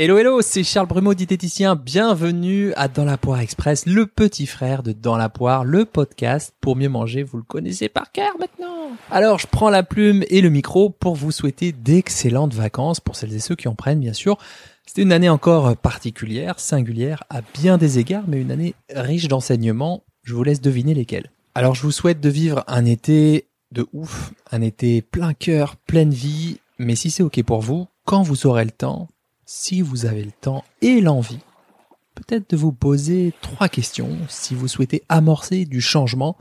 [0.00, 1.74] Hello hello, c'est Charles Brumeau, diététicien.
[1.74, 6.54] Bienvenue à Dans la Poire Express, le petit frère de Dans la Poire, le podcast
[6.60, 7.24] pour mieux manger.
[7.24, 8.92] Vous le connaissez par cœur maintenant.
[9.10, 13.34] Alors, je prends la plume et le micro pour vous souhaiter d'excellentes vacances pour celles
[13.34, 14.38] et ceux qui en prennent, bien sûr.
[14.86, 20.04] C'était une année encore particulière, singulière à bien des égards, mais une année riche d'enseignements.
[20.22, 21.32] Je vous laisse deviner lesquels.
[21.56, 26.12] Alors, je vous souhaite de vivre un été de ouf, un été plein cœur, pleine
[26.12, 26.60] vie.
[26.78, 29.08] Mais si c'est ok pour vous, quand vous aurez le temps,
[29.50, 31.40] si vous avez le temps et l'envie,
[32.14, 36.36] peut-être de vous poser trois questions si vous souhaitez amorcer du changement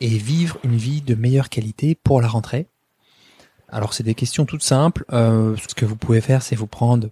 [0.00, 2.68] et vivre une vie de meilleure qualité pour la rentrée.
[3.68, 5.04] Alors c'est des questions toutes simples.
[5.12, 7.10] Euh, ce que vous pouvez faire, c'est vous prendre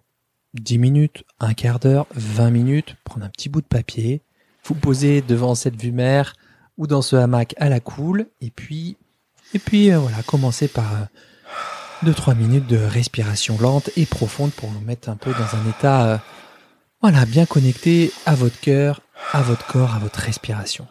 [0.55, 4.23] 10 minutes, un quart d'heure, 20 minutes, prendre un petit bout de papier,
[4.65, 6.35] vous poser devant cette vue mer
[6.79, 8.97] ou dans ce hamac à la cool, et puis,
[9.55, 11.09] et puis euh, voilà, commencer par
[12.07, 15.69] deux trois minutes de respiration lente et profonde pour vous mettre un peu dans un
[15.69, 16.19] état euh,
[17.03, 19.01] voilà bien connecté à votre cœur,
[19.33, 20.87] à votre corps, à votre respiration.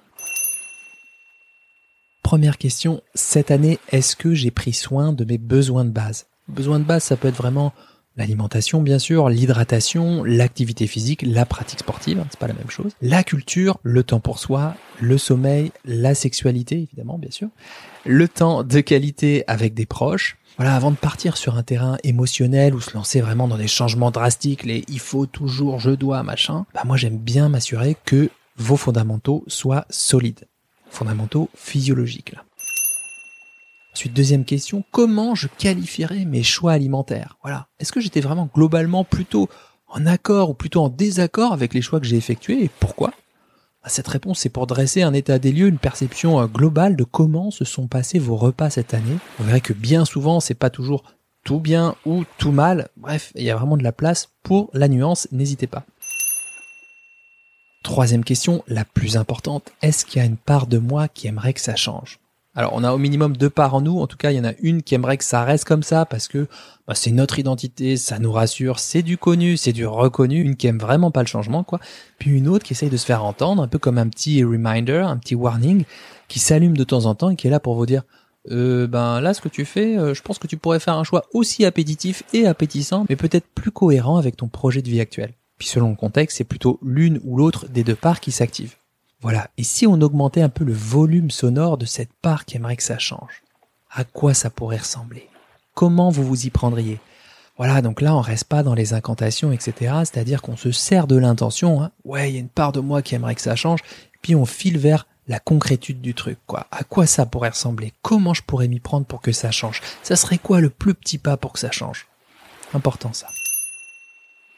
[2.22, 6.26] Première question, cette année, est-ce que j'ai pris soin de mes besoins de base?
[6.50, 7.72] Besoins de base, ça peut être vraiment
[8.18, 12.94] l'alimentation bien sûr, l'hydratation, l'activité physique, la pratique sportive, c'est pas la même chose.
[13.02, 17.50] La culture, le temps pour soi, le sommeil, la sexualité évidemment bien sûr,
[18.06, 22.76] le temps de qualité avec des proches, voilà, avant de partir sur un terrain émotionnel
[22.76, 26.66] ou se lancer vraiment dans des changements drastiques, les il faut toujours, je dois, machin,
[26.74, 30.48] bah moi j'aime bien m'assurer que vos fondamentaux soient solides.
[30.90, 32.44] Fondamentaux physiologiques, là.
[33.96, 37.38] Ensuite, deuxième question, comment je qualifierais mes choix alimentaires?
[37.44, 37.70] Voilà.
[37.80, 39.48] Est-ce que j'étais vraiment globalement plutôt
[39.88, 43.14] en accord ou plutôt en désaccord avec les choix que j'ai effectués et pourquoi?
[43.88, 47.52] Cette réponse, c'est pour dresser un état des lieux, une perception euh, globale de comment
[47.52, 49.18] se sont passés vos repas cette année.
[49.40, 51.06] Vous verrez que bien souvent, c'est pas toujours
[51.46, 52.90] tout bien ou tout mal.
[52.98, 55.86] Bref, il y a vraiment de la place pour la nuance, n'hésitez pas.
[57.82, 61.54] Troisième question, la plus importante, est-ce qu'il y a une part de moi qui aimerait
[61.54, 62.20] que ça change?
[62.56, 64.46] Alors on a au minimum deux parts en nous, en tout cas il y en
[64.46, 66.48] a une qui aimerait que ça reste comme ça parce que
[66.88, 70.68] bah, c'est notre identité, ça nous rassure, c'est du connu, c'est du reconnu, une qui
[70.68, 71.80] aime vraiment pas le changement quoi,
[72.18, 75.04] puis une autre qui essaye de se faire entendre, un peu comme un petit reminder,
[75.06, 75.84] un petit warning,
[76.28, 78.04] qui s'allume de temps en temps et qui est là pour vous dire
[78.52, 81.04] euh, ben là ce que tu fais, euh, je pense que tu pourrais faire un
[81.04, 85.34] choix aussi appétitif et appétissant, mais peut-être plus cohérent avec ton projet de vie actuel.
[85.58, 88.76] Puis selon le contexte, c'est plutôt l'une ou l'autre des deux parts qui s'active.
[89.26, 89.50] Voilà.
[89.58, 92.84] Et si on augmentait un peu le volume sonore de cette part qui aimerait que
[92.84, 93.42] ça change
[93.90, 95.28] À quoi ça pourrait ressembler?
[95.74, 97.00] Comment vous vous y prendriez?
[97.58, 99.96] Voilà, donc là, on reste pas dans les incantations, etc.
[100.02, 101.82] C'est-à-dire qu'on se sert de l'intention.
[101.82, 101.90] Hein.
[102.04, 103.80] Ouais, il y a une part de moi qui aimerait que ça change.
[104.22, 106.68] Puis on file vers la concrétude du truc, quoi.
[106.70, 107.94] À quoi ça pourrait ressembler?
[108.04, 109.82] Comment je pourrais m'y prendre pour que ça change?
[110.04, 112.06] Ça serait quoi le plus petit pas pour que ça change?
[112.76, 113.26] Important ça.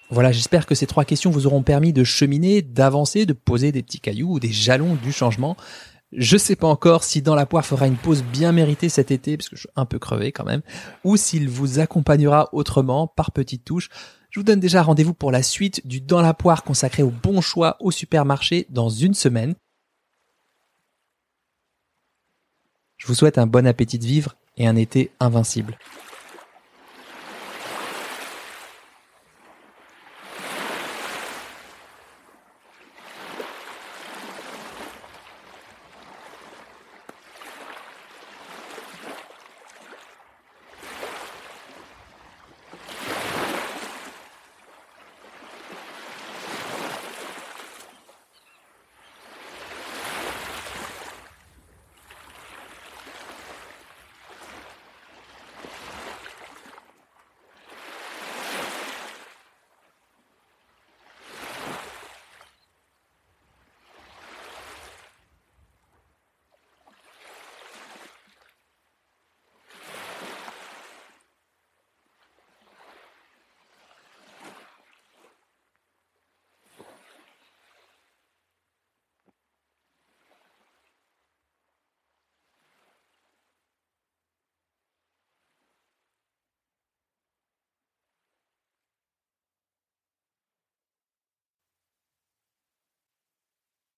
[0.10, 3.84] Voilà, j'espère que ces trois questions vous auront permis de cheminer, d'avancer, de poser des
[3.84, 5.58] petits cailloux ou des jalons du changement.
[6.14, 9.36] Je sais pas encore si Dans la poire fera une pause bien méritée cet été,
[9.36, 10.62] parce que je suis un peu crevé quand même,
[11.04, 13.90] ou s'il vous accompagnera autrement, par petites touches.
[14.30, 17.42] Je vous donne déjà rendez-vous pour la suite du Dans la poire consacré au bon
[17.42, 19.56] choix au supermarché dans une semaine.
[22.96, 25.78] Je vous souhaite un bon appétit de vivre et un été invincible.